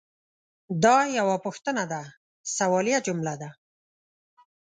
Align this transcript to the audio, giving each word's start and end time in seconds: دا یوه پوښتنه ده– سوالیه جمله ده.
دا 0.83 0.97
یوه 1.19 1.35
پوښتنه 1.45 1.83
ده– 1.91 2.01
سوالیه 2.57 2.99
جمله 3.07 3.33
ده. 3.41 3.49